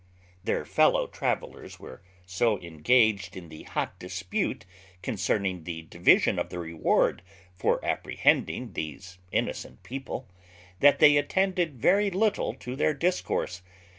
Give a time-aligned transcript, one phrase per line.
[0.43, 4.65] _Their fellow travellers were so engaged in the hot dispute
[5.03, 7.21] concerning the division of the reward
[7.53, 10.27] for apprehending these innocent people,
[10.79, 13.61] that they attended very little to their discourse.